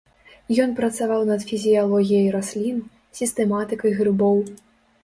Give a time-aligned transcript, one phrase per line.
[0.63, 2.81] Ён працаваў над фізіялогіяй раслін,
[3.21, 4.37] сістэматыкай грыбоў.